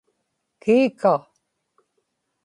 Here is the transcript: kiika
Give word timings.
kiika 0.61 1.13